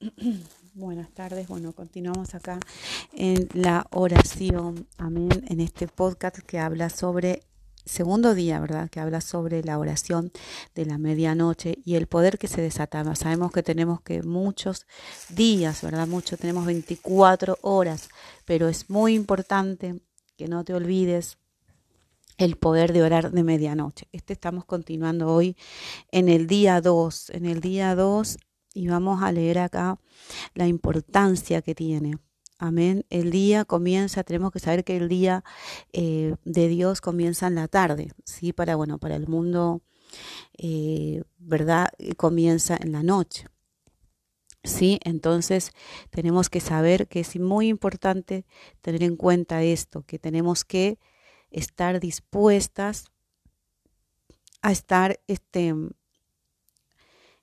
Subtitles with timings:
[0.74, 1.48] Buenas tardes.
[1.48, 2.60] Bueno, continuamos acá
[3.12, 4.86] en la oración.
[4.96, 5.44] Amén.
[5.48, 7.42] En este podcast que habla sobre
[7.84, 8.88] segundo día, ¿verdad?
[8.90, 10.30] Que habla sobre la oración
[10.76, 13.16] de la medianoche y el poder que se desataba.
[13.16, 14.86] Sabemos que tenemos que muchos
[15.30, 16.06] días, ¿verdad?
[16.06, 18.08] Muchos, tenemos 24 horas,
[18.44, 20.00] pero es muy importante
[20.36, 21.38] que no te olvides
[22.36, 24.06] el poder de orar de medianoche.
[24.12, 25.56] Este estamos continuando hoy
[26.12, 27.30] en el día 2.
[27.30, 28.38] En el día 2
[28.78, 29.98] y vamos a leer acá
[30.54, 32.18] la importancia que tiene.
[32.58, 33.04] Amén.
[33.10, 35.42] El día comienza, tenemos que saber que el día
[35.92, 38.52] eh, de Dios comienza en la tarde, ¿sí?
[38.52, 39.82] Para, bueno, para el mundo,
[40.56, 41.88] eh, ¿verdad?
[42.16, 43.46] Comienza en la noche.
[44.62, 45.00] ¿Sí?
[45.04, 45.72] Entonces
[46.10, 48.44] tenemos que saber que es muy importante
[48.80, 50.98] tener en cuenta esto, que tenemos que
[51.50, 53.06] estar dispuestas
[54.62, 55.74] a estar este,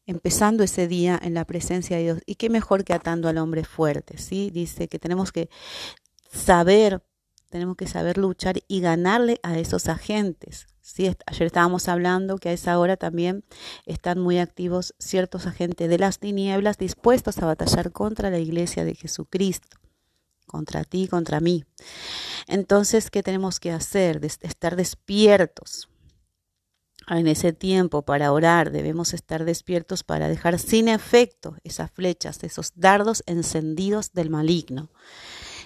[0.05, 2.20] empezando ese día en la presencia de Dios.
[2.26, 4.52] Y qué mejor que atando al hombre fuerte, ¿sí?
[4.52, 5.50] Dice que tenemos que
[6.32, 7.04] saber,
[7.49, 10.68] tenemos que saber luchar y ganarle a esos agentes.
[10.82, 11.12] ¿sí?
[11.26, 13.43] Ayer estábamos hablando que a esa hora también
[13.85, 18.96] están muy activos ciertos agentes de las tinieblas dispuestos a batallar contra la iglesia de
[18.96, 19.77] Jesucristo,
[20.46, 21.65] contra ti, contra mí.
[22.48, 24.24] Entonces, ¿qué tenemos que hacer?
[24.24, 25.90] estar despiertos
[27.08, 32.72] en ese tiempo para orar debemos estar despiertos para dejar sin efecto esas flechas, esos
[32.76, 34.90] dardos encendidos del maligno.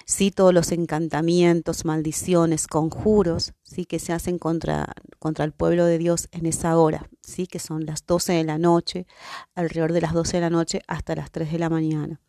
[0.04, 5.98] Sí, todos los encantamientos, maldiciones, conjuros, sí, que se hacen contra, contra el pueblo de
[5.98, 9.06] Dios en esa hora, sí, que son las 12 de la noche,
[9.54, 12.20] alrededor de las 12 de la noche hasta las 3 de la mañana.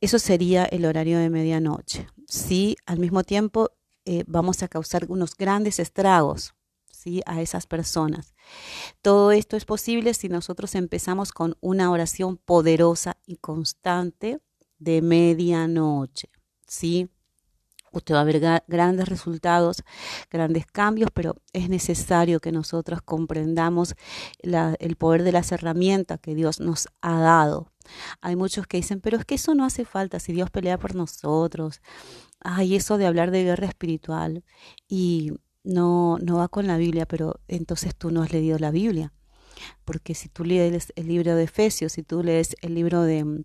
[0.00, 2.08] Eso sería el horario de medianoche.
[2.26, 3.70] Sí, al mismo tiempo
[4.04, 6.54] eh, vamos a causar unos grandes estragos,
[7.26, 8.34] a esas personas.
[9.02, 14.40] Todo esto es posible si nosotros empezamos con una oración poderosa y constante
[14.78, 16.30] de medianoche.
[16.68, 17.08] ¿sí?
[17.90, 19.82] Usted va a ver grandes resultados,
[20.30, 23.94] grandes cambios, pero es necesario que nosotros comprendamos
[24.42, 27.72] el poder de las herramientas que Dios nos ha dado.
[28.20, 30.94] Hay muchos que dicen, pero es que eso no hace falta si Dios pelea por
[30.94, 31.80] nosotros.
[32.40, 34.44] Ay, eso de hablar de guerra espiritual.
[34.86, 35.32] Y
[35.64, 39.12] no, no va con la Biblia, pero entonces tú no has leído la Biblia.
[39.84, 43.44] Porque si tú lees el libro de Efesios, si tú lees el libro de,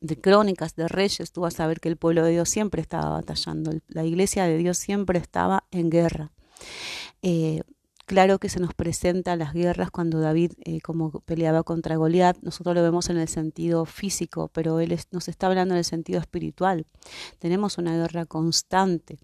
[0.00, 3.10] de Crónicas, de Reyes, tú vas a ver que el pueblo de Dios siempre estaba
[3.10, 3.72] batallando.
[3.88, 6.32] La iglesia de Dios siempre estaba en guerra.
[7.22, 7.62] Eh,
[8.06, 12.74] claro que se nos presenta las guerras cuando David eh, como peleaba contra Goliat, nosotros
[12.74, 16.86] lo vemos en el sentido físico, pero él nos está hablando en el sentido espiritual.
[17.38, 19.18] Tenemos una guerra constante.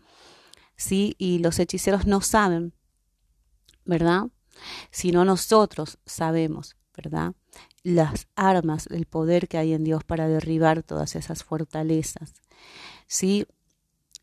[0.82, 1.14] ¿Sí?
[1.18, 2.74] Y los hechiceros no saben,
[3.84, 4.26] ¿verdad?
[4.90, 7.34] Sino nosotros sabemos, ¿verdad?
[7.82, 12.34] Las armas, el poder que hay en Dios para derribar todas esas fortalezas,
[13.06, 13.46] ¿sí?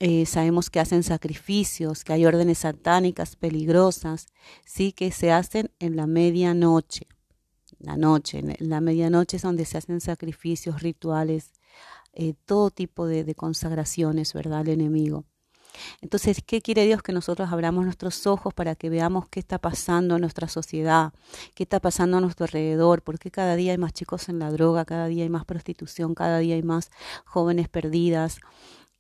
[0.01, 4.27] Eh, sabemos que hacen sacrificios, que hay órdenes satánicas peligrosas,
[4.65, 7.07] sí, que se hacen en la medianoche.
[7.79, 11.53] La noche, en la medianoche es donde se hacen sacrificios, rituales,
[12.13, 14.59] eh, todo tipo de, de consagraciones, ¿verdad?
[14.59, 15.25] Al enemigo.
[16.01, 17.01] Entonces, ¿qué quiere Dios?
[17.01, 21.13] Que nosotros abramos nuestros ojos para que veamos qué está pasando en nuestra sociedad,
[21.53, 24.85] qué está pasando a nuestro alrededor, porque cada día hay más chicos en la droga,
[24.85, 26.91] cada día hay más prostitución, cada día hay más
[27.25, 28.39] jóvenes perdidas.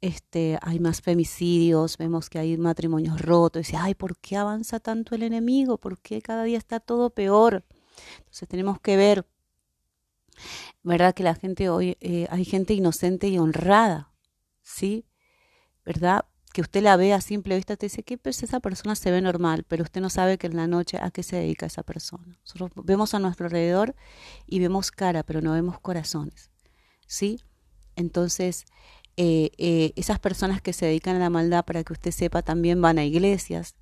[0.01, 4.79] Este, hay más femicidios, vemos que hay matrimonios rotos, y dice, ay, ¿por qué avanza
[4.79, 5.77] tanto el enemigo?
[5.77, 7.65] ¿Por qué cada día está todo peor?
[8.19, 9.25] Entonces tenemos que ver,
[10.83, 11.13] ¿verdad?
[11.13, 14.11] Que la gente hoy, eh, hay gente inocente y honrada,
[14.61, 15.05] ¿sí?
[15.85, 16.25] ¿Verdad?
[16.59, 19.21] Que usted la ve a simple vista, te dice que pues esa persona se ve
[19.21, 22.37] normal, pero usted no sabe que en la noche a qué se dedica esa persona.
[22.41, 23.95] Nosotros vemos a nuestro alrededor
[24.45, 26.51] y vemos cara, pero no vemos corazones.
[27.07, 27.39] ¿Sí?
[27.95, 28.65] Entonces,
[29.15, 32.81] eh, eh, esas personas que se dedican a la maldad, para que usted sepa, también
[32.81, 33.75] van a iglesias,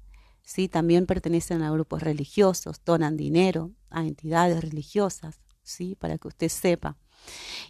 [0.43, 0.67] ¿sí?
[0.67, 5.95] También pertenecen a grupos religiosos, donan dinero a entidades religiosas, ¿sí?
[5.95, 6.95] Para que usted sepa.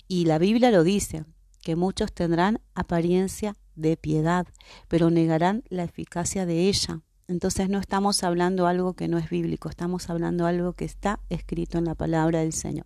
[0.09, 1.23] Y la Biblia lo dice,
[1.67, 4.47] que muchos tendrán apariencia de piedad,
[4.87, 7.01] pero negarán la eficacia de ella.
[7.27, 11.77] Entonces no estamos hablando algo que no es bíblico, estamos hablando algo que está escrito
[11.77, 12.85] en la palabra del Señor.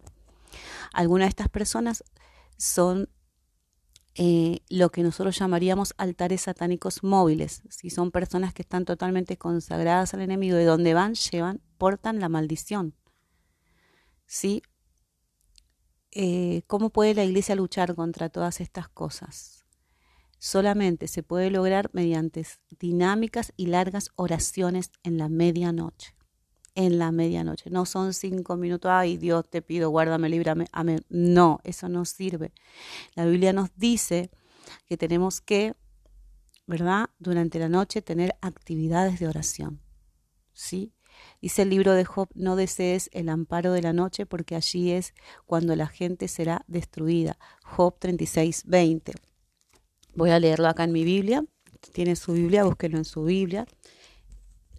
[0.94, 2.04] Algunas de estas personas
[2.58, 3.08] son
[4.16, 7.62] eh, lo que nosotros llamaríamos altares satánicos móviles.
[7.70, 12.30] Si son personas que están totalmente consagradas al enemigo, de donde van, llevan, portan la
[12.30, 12.96] maldición.
[14.26, 14.64] ¿Sí?
[16.12, 19.62] Eh, ¿Cómo puede la iglesia luchar contra todas estas cosas?
[20.42, 22.44] solamente se puede lograr mediante
[22.80, 26.16] dinámicas y largas oraciones en la medianoche.
[26.74, 27.70] en la medianoche.
[27.70, 31.02] No son cinco minutos, ay Dios te pido, guárdame, líbrame, amén.
[31.10, 32.54] No, eso no sirve.
[33.14, 34.32] La Biblia nos dice
[34.88, 35.76] que tenemos que,
[36.68, 37.10] ¿verdad?
[37.20, 39.82] Durante la noche tener actividades de oración.
[40.54, 40.94] ¿Sí?
[41.42, 45.14] Dice el libro de Job, no desees el amparo de la noche porque allí es
[45.46, 47.38] cuando la gente será destruida.
[47.64, 49.14] Job 36, 20.
[50.14, 51.44] Voy a leerlo acá en mi Biblia.
[51.94, 53.66] Tiene su Biblia, búsquelo en su Biblia.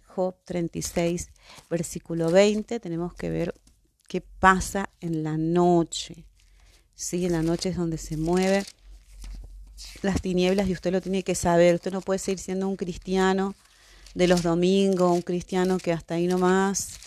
[0.05, 1.29] Job 36,
[1.69, 3.53] versículo 20, tenemos que ver
[4.07, 6.27] qué pasa en la noche.
[6.93, 8.63] Sí, en la noche es donde se mueve
[10.03, 11.75] las tinieblas y usted lo tiene que saber.
[11.75, 13.55] Usted no puede seguir siendo un cristiano
[14.13, 16.99] de los domingos, un cristiano que hasta ahí nomás.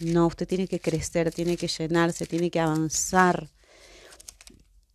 [0.00, 3.48] No, usted tiene que crecer, tiene que llenarse, tiene que avanzar.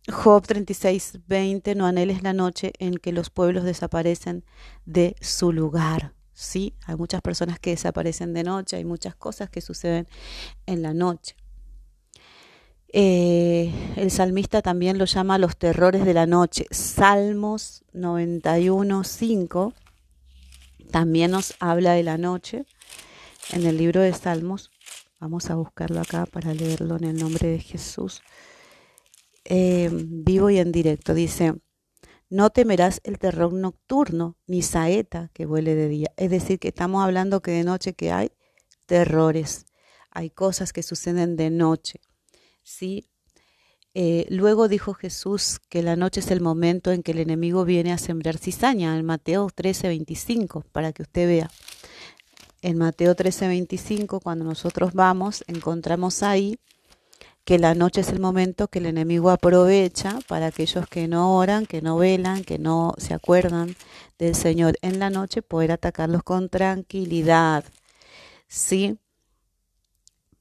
[0.08, 4.44] Job 36, 20, no anheles la noche en que los pueblos desaparecen
[4.84, 6.12] de su lugar.
[6.34, 10.08] Sí, hay muchas personas que desaparecen de noche, hay muchas cosas que suceden
[10.66, 11.36] en la noche.
[12.88, 16.66] Eh, el salmista también lo llama los terrores de la noche.
[16.70, 19.74] Salmos 91, 5
[20.94, 22.66] también nos habla de la noche
[23.50, 24.70] en el libro de Salmos.
[25.18, 28.22] Vamos a buscarlo acá para leerlo en el nombre de Jesús.
[29.44, 31.12] Eh, vivo y en directo.
[31.12, 31.56] Dice,
[32.30, 36.12] no temerás el terror nocturno, ni saeta que vuele de día.
[36.16, 38.30] Es decir, que estamos hablando que de noche que hay
[38.86, 39.66] terrores,
[40.12, 42.02] hay cosas que suceden de noche.
[42.62, 43.10] ¿sí?
[43.94, 47.92] Eh, luego dijo Jesús que la noche es el momento en que el enemigo viene
[47.92, 51.50] a sembrar cizaña, en Mateo 13, 25, para que usted vea.
[52.60, 56.58] En Mateo 13, 25, cuando nosotros vamos, encontramos ahí
[57.44, 61.66] que la noche es el momento que el enemigo aprovecha para aquellos que no oran,
[61.66, 63.76] que no velan, que no se acuerdan
[64.18, 67.64] del Señor en la noche, poder atacarlos con tranquilidad.
[68.48, 68.98] ¿Sí?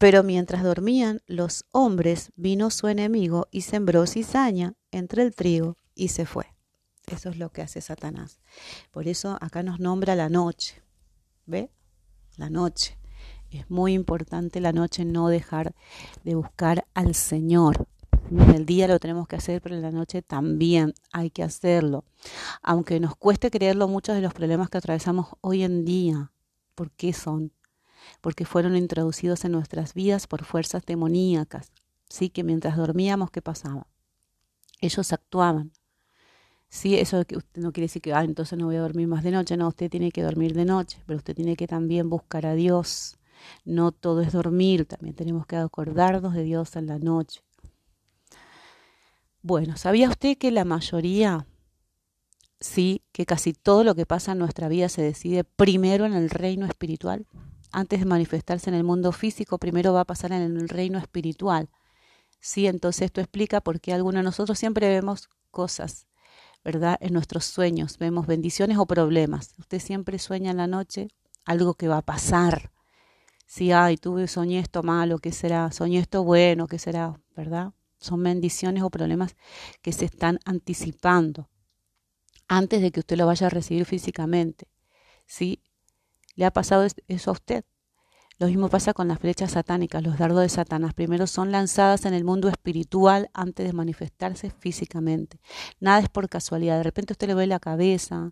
[0.03, 6.09] Pero mientras dormían los hombres, vino su enemigo y sembró cizaña entre el trigo y
[6.09, 6.47] se fue.
[7.07, 8.41] Eso es lo que hace Satanás.
[8.91, 10.83] Por eso acá nos nombra la noche.
[11.45, 11.71] ¿Ve?
[12.35, 12.97] La noche.
[13.49, 15.73] Es muy importante la noche no dejar
[16.25, 17.87] de buscar al Señor.
[18.29, 22.03] En el día lo tenemos que hacer, pero en la noche también hay que hacerlo.
[22.61, 26.33] Aunque nos cueste creerlo, muchos de los problemas que atravesamos hoy en día,
[26.75, 27.53] ¿por qué son?
[28.21, 31.71] Porque fueron introducidos en nuestras vidas por fuerzas demoníacas.
[32.09, 33.87] Sí, que mientras dormíamos, ¿qué pasaba?
[34.81, 35.71] Ellos actuaban.
[36.69, 37.23] Sí, eso
[37.55, 39.57] no quiere decir que, ah, entonces no voy a dormir más de noche.
[39.57, 43.17] No, usted tiene que dormir de noche, pero usted tiene que también buscar a Dios
[43.65, 47.41] no todo es dormir, también tenemos que acordarnos de Dios en la noche.
[49.41, 51.45] Bueno, ¿sabía usted que la mayoría,
[52.59, 56.29] sí, que casi todo lo que pasa en nuestra vida se decide primero en el
[56.29, 57.25] reino espiritual?
[57.73, 61.69] Antes de manifestarse en el mundo físico, primero va a pasar en el reino espiritual.
[62.39, 66.07] Sí, entonces esto explica por qué algunos de nosotros siempre vemos cosas,
[66.63, 66.97] ¿verdad?
[67.01, 69.53] En nuestros sueños vemos bendiciones o problemas.
[69.57, 71.09] Usted siempre sueña en la noche
[71.43, 72.71] algo que va a pasar
[73.45, 75.71] si, ay, tuve, soñé esto malo, ¿qué será?
[75.71, 77.19] Soñé esto bueno, ¿qué será?
[77.35, 77.73] ¿Verdad?
[77.99, 79.35] Son bendiciones o problemas
[79.83, 81.49] que se están anticipando
[82.47, 84.67] antes de que usted lo vaya a recibir físicamente.
[85.27, 85.61] ¿Sí?
[86.35, 87.65] ¿Le ha pasado eso a usted?
[88.39, 90.93] Lo mismo pasa con las flechas satánicas, los dardos de Satanás.
[90.95, 95.39] Primero son lanzadas en el mundo espiritual antes de manifestarse físicamente.
[95.79, 96.77] Nada es por casualidad.
[96.77, 98.31] De repente usted le ve la cabeza,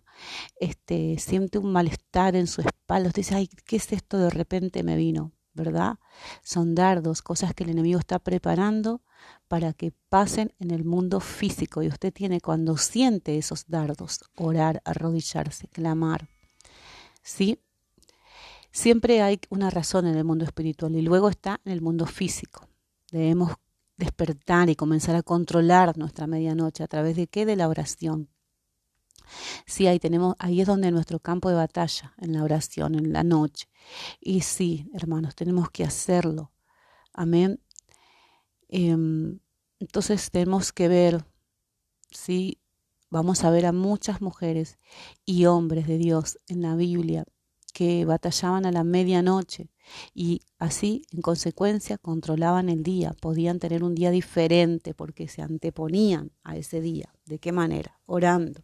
[0.58, 3.08] este, siente un malestar en su espalda.
[3.08, 4.18] Usted dice, ay, ¿qué es esto?
[4.18, 5.98] De repente me vino, ¿verdad?
[6.42, 9.02] Son dardos, cosas que el enemigo está preparando
[9.46, 11.80] para que pasen en el mundo físico.
[11.80, 16.28] Y usted tiene, cuando siente esos dardos, orar, arrodillarse, clamar.
[17.22, 17.60] ¿Sí?
[18.72, 22.66] Siempre hay una razón en el mundo espiritual y luego está en el mundo físico.
[23.10, 23.52] Debemos
[23.98, 27.44] despertar y comenzar a controlar nuestra medianoche a través de qué?
[27.44, 28.30] De la oración.
[29.66, 33.22] Sí, ahí tenemos, ahí es donde nuestro campo de batalla, en la oración, en la
[33.22, 33.68] noche.
[34.20, 36.50] Y sí, hermanos, tenemos que hacerlo.
[37.12, 37.60] Amén.
[38.68, 39.38] Em,
[39.80, 41.26] entonces tenemos que ver,
[42.10, 42.58] sí,
[43.10, 44.78] vamos a ver a muchas mujeres
[45.26, 47.26] y hombres de Dios en la Biblia
[47.72, 49.68] que batallaban a la medianoche
[50.14, 56.32] y así, en consecuencia, controlaban el día, podían tener un día diferente porque se anteponían
[56.44, 57.12] a ese día.
[57.24, 58.00] ¿De qué manera?
[58.06, 58.62] Orando.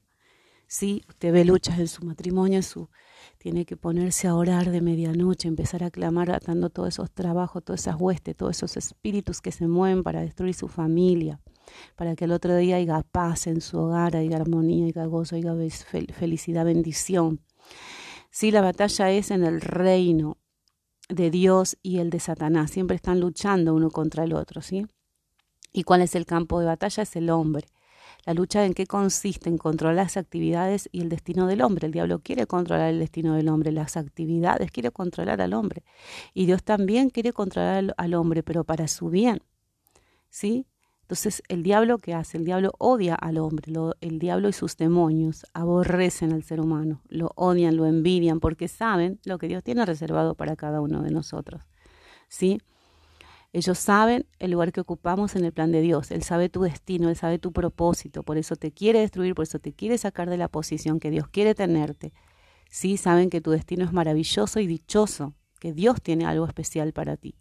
[0.67, 2.91] Sí, usted ve luchas en su matrimonio, su,
[3.39, 7.81] tiene que ponerse a orar de medianoche, empezar a clamar atando todos esos trabajos, todas
[7.81, 11.41] esas huestes, todos esos espíritus que se mueven para destruir su familia,
[11.97, 15.55] para que el otro día haya paz en su hogar, haya armonía, haya gozo, haya
[16.13, 17.41] felicidad, bendición.
[18.31, 20.37] Sí, la batalla es en el reino.
[21.09, 22.71] de Dios y el de Satanás.
[22.71, 24.87] Siempre están luchando uno contra el otro, ¿sí?
[25.73, 27.03] ¿Y cuál es el campo de batalla?
[27.03, 27.67] Es el hombre.
[28.27, 29.49] La lucha en qué consiste?
[29.49, 31.87] En controlar las actividades y el destino del hombre.
[31.87, 35.83] El diablo quiere controlar el destino del hombre, las actividades, quiere controlar al hombre.
[36.35, 39.41] Y Dios también quiere controlar al hombre, pero para su bien.
[40.31, 40.67] ¿Sí?
[41.09, 42.37] Entonces, el diablo, ¿qué hace?
[42.37, 43.73] El diablo odia al hombre,
[44.03, 49.19] el diablo y sus demonios aborrecen al ser humano, lo odian, lo envidian, porque saben
[49.25, 51.63] lo que Dios tiene reservado para cada uno de nosotros.
[52.29, 52.61] ¿Sí?
[53.55, 56.11] Ellos saben el lugar que ocupamos en el plan de Dios.
[56.11, 58.23] Él sabe tu destino, Él sabe tu propósito.
[58.23, 61.27] Por eso te quiere destruir, por eso te quiere sacar de la posición que Dios
[61.29, 62.13] quiere tenerte.
[62.69, 67.17] Sí, saben que tu destino es maravilloso y dichoso, que Dios tiene algo especial para
[67.17, 67.35] ti.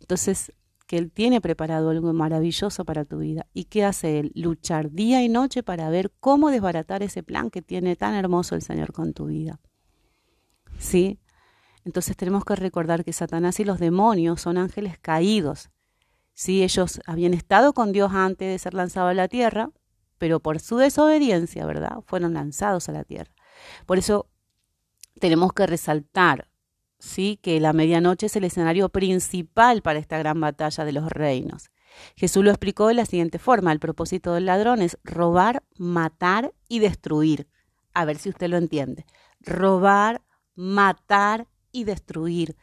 [0.00, 0.52] Entonces,
[0.90, 3.46] que Él tiene preparado algo maravilloso para tu vida.
[3.54, 4.32] ¿Y qué hace Él?
[4.34, 8.62] Luchar día y noche para ver cómo desbaratar ese plan que tiene tan hermoso el
[8.62, 9.60] Señor con tu vida.
[10.80, 11.20] ¿Sí?
[11.84, 15.70] Entonces tenemos que recordar que Satanás y los demonios son ángeles caídos.
[16.34, 19.70] Sí, ellos habían estado con Dios antes de ser lanzados a la tierra,
[20.18, 21.98] pero por su desobediencia, ¿verdad?
[22.04, 23.30] Fueron lanzados a la tierra.
[23.86, 24.28] Por eso
[25.20, 26.49] tenemos que resaltar,
[27.00, 31.70] sí, que la medianoche es el escenario principal para esta gran batalla de los reinos.
[32.14, 36.78] Jesús lo explicó de la siguiente forma: el propósito del ladrón es robar, matar y
[36.78, 37.48] destruir.
[37.94, 39.04] A ver si usted lo entiende.
[39.40, 40.22] Robar,
[40.54, 42.56] matar y destruir.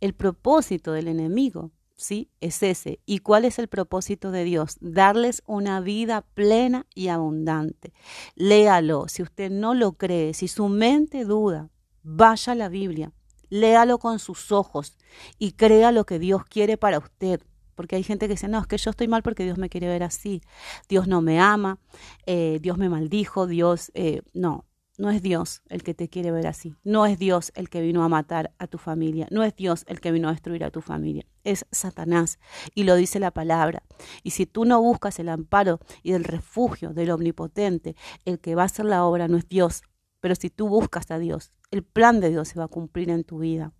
[0.00, 2.30] El propósito del enemigo, ¿sí?
[2.40, 2.98] Es ese.
[3.06, 4.76] ¿Y cuál es el propósito de Dios?
[4.80, 7.92] Darles una vida plena y abundante.
[8.34, 9.06] Léalo.
[9.08, 11.70] Si usted no lo cree, si su mente duda,
[12.02, 13.12] vaya a la Biblia.
[13.54, 14.96] Léalo con sus ojos
[15.38, 17.40] y crea lo que Dios quiere para usted.
[17.76, 19.86] Porque hay gente que dice, no, es que yo estoy mal porque Dios me quiere
[19.86, 20.42] ver así.
[20.88, 21.78] Dios no me ama,
[22.26, 24.64] eh, Dios me maldijo, Dios, eh, no,
[24.98, 26.74] no es Dios el que te quiere ver así.
[26.82, 29.28] No es Dios el que vino a matar a tu familia.
[29.30, 31.24] No es Dios el que vino a destruir a tu familia.
[31.44, 32.40] Es Satanás.
[32.74, 33.84] Y lo dice la palabra.
[34.24, 37.94] Y si tú no buscas el amparo y el refugio del omnipotente,
[38.24, 39.82] el que va a hacer la obra no es Dios.
[40.18, 43.24] Pero si tú buscas a Dios, el plan de Dios se va a cumplir en
[43.24, 43.72] tu vida.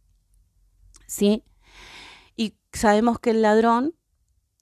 [1.06, 1.44] ¿Sí?
[2.36, 3.94] Y sabemos que el ladrón,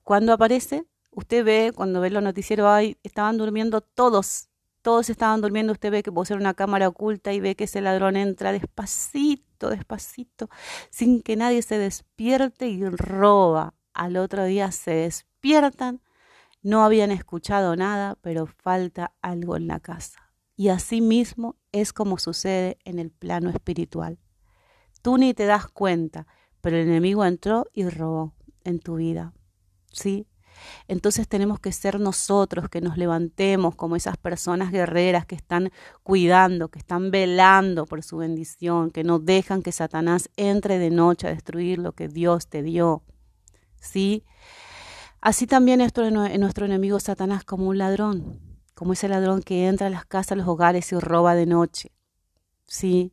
[0.04, 4.48] cuando aparece, usted ve, cuando ve los noticieros, ahí estaban durmiendo todos
[4.82, 7.80] todos estaban durmiendo, usted ve que puede ser una cámara oculta y ve que ese
[7.80, 10.50] ladrón entra despacito, despacito,
[10.90, 13.74] sin que nadie se despierte y roba.
[13.94, 16.00] Al otro día se despiertan,
[16.62, 20.31] no habían escuchado nada, pero falta algo en la casa.
[20.56, 24.18] Y así mismo es como sucede en el plano espiritual.
[25.00, 26.26] Tú ni te das cuenta,
[26.60, 29.32] pero el enemigo entró y robó en tu vida.
[29.90, 30.26] ¿Sí?
[30.88, 36.68] Entonces tenemos que ser nosotros que nos levantemos como esas personas guerreras que están cuidando,
[36.68, 41.30] que están velando por su bendición, que no dejan que Satanás entre de noche a
[41.30, 43.02] destruir lo que Dios te dio.
[43.80, 44.24] ¿Sí?
[45.20, 48.40] Así también nuestro, nuestro enemigo Satanás como un ladrón,
[48.74, 51.92] como ese ladrón que entra a las casas, a los hogares y roba de noche.
[52.66, 53.12] ¿Sí?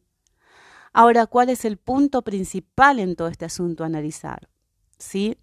[0.94, 4.50] Ahora, ¿cuál es el punto principal en todo este asunto a analizar?
[4.98, 5.38] ¿Sí?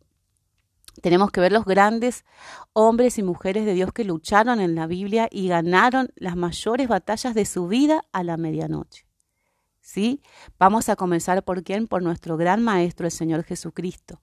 [1.03, 2.25] Tenemos que ver los grandes
[2.73, 7.35] hombres y mujeres de Dios que lucharon en la Biblia y ganaron las mayores batallas
[7.35, 9.07] de su vida a la medianoche.
[9.81, 10.23] ¿Sí?
[10.59, 11.87] Vamos a comenzar por quién?
[11.87, 14.23] Por nuestro gran maestro, el Señor Jesucristo.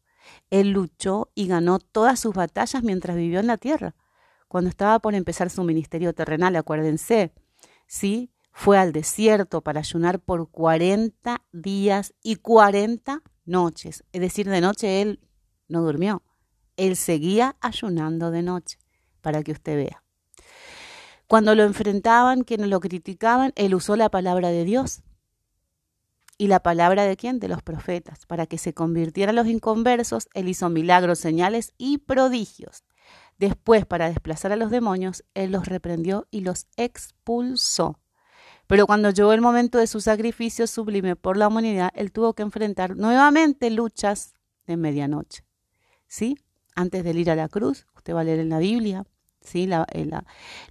[0.49, 3.95] Él luchó y ganó todas sus batallas mientras vivió en la tierra.
[4.53, 7.33] Cuando estaba por empezar su ministerio terrenal, acuérdense,
[7.87, 8.31] ¿sí?
[8.51, 14.05] Fue al desierto para ayunar por 40 días y 40 noches.
[14.13, 15.19] Es decir, de noche él
[15.67, 16.21] no durmió
[16.77, 18.79] él seguía ayunando de noche,
[19.21, 20.03] para que usted vea.
[21.27, 25.01] Cuando lo enfrentaban, quienes lo criticaban, él usó la palabra de Dios.
[26.37, 27.39] ¿Y la palabra de quién?
[27.39, 28.25] De los profetas.
[28.25, 32.83] Para que se convirtieran los inconversos, él hizo milagros, señales y prodigios.
[33.43, 37.99] Después, para desplazar a los demonios, él los reprendió y los expulsó.
[38.67, 42.43] Pero cuando llegó el momento de su sacrificio sublime por la humanidad, él tuvo que
[42.43, 44.33] enfrentar nuevamente luchas
[44.65, 45.43] de medianoche.
[46.07, 46.37] ¿Sí?
[46.75, 49.05] antes de ir a la cruz, usted va a leer en la Biblia,
[49.41, 49.69] ¿sí?
[49.91, 50.09] Eh,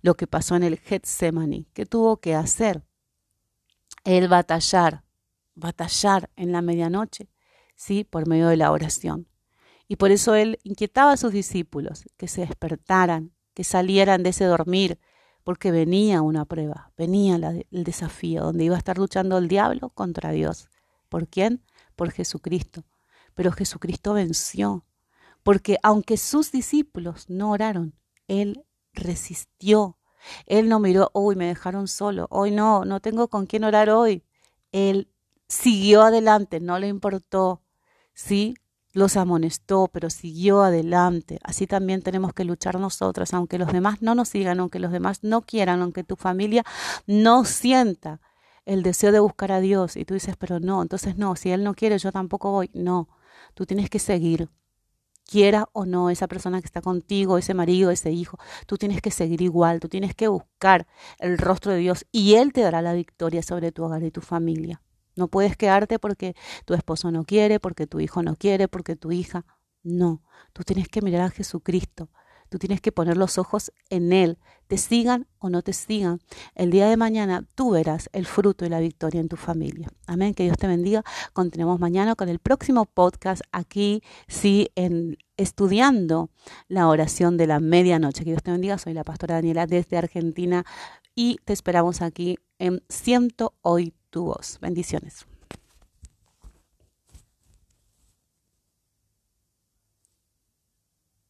[0.00, 2.82] lo que pasó en el Getsemaní, ¿qué tuvo que hacer?
[4.04, 5.04] El batallar,
[5.54, 7.28] batallar en la medianoche,
[7.76, 8.04] ¿sí?
[8.04, 9.28] Por medio de la oración.
[9.88, 14.44] Y por eso él inquietaba a sus discípulos que se despertaran, que salieran de ese
[14.44, 14.98] dormir,
[15.44, 20.30] porque venía una prueba, venía el desafío, donde iba a estar luchando el diablo contra
[20.30, 20.68] Dios.
[21.08, 21.62] ¿Por quién?
[21.96, 22.84] Por Jesucristo.
[23.34, 24.84] Pero Jesucristo venció,
[25.42, 27.94] porque aunque sus discípulos no oraron,
[28.28, 29.98] Él resistió.
[30.46, 34.22] Él no miró, uy, me dejaron solo, hoy no, no tengo con quién orar hoy.
[34.70, 35.08] Él
[35.48, 37.62] siguió adelante, no le importó.
[38.14, 38.54] sí,
[38.92, 41.38] los amonestó, pero siguió adelante.
[41.42, 45.22] Así también tenemos que luchar nosotros, aunque los demás no nos sigan, aunque los demás
[45.22, 46.64] no quieran, aunque tu familia
[47.06, 48.20] no sienta
[48.64, 49.96] el deseo de buscar a Dios.
[49.96, 52.70] Y tú dices, pero no, entonces no, si Él no quiere, yo tampoco voy.
[52.74, 53.08] No,
[53.54, 54.48] tú tienes que seguir.
[55.24, 59.10] Quiera o no esa persona que está contigo, ese marido, ese hijo, tú tienes que
[59.10, 60.86] seguir igual, tú tienes que buscar
[61.18, 64.20] el rostro de Dios y Él te dará la victoria sobre tu hogar y tu
[64.20, 64.82] familia.
[65.16, 69.12] No puedes quedarte porque tu esposo no quiere, porque tu hijo no quiere, porque tu
[69.12, 69.44] hija.
[69.82, 72.10] No, tú tienes que mirar a Jesucristo.
[72.52, 74.38] Tú tienes que poner los ojos en Él.
[74.66, 76.20] Te sigan o no te sigan.
[76.54, 79.88] El día de mañana tú verás el fruto y la victoria en tu familia.
[80.06, 80.34] Amén.
[80.34, 81.02] Que Dios te bendiga.
[81.32, 86.28] Continuemos mañana con el próximo podcast aquí, sí, en estudiando
[86.68, 88.22] la oración de la medianoche.
[88.22, 88.76] Que Dios te bendiga.
[88.76, 90.66] Soy la pastora Daniela desde Argentina
[91.14, 94.58] y te esperamos aquí en Siento Hoy tu voz.
[94.60, 95.26] Bendiciones.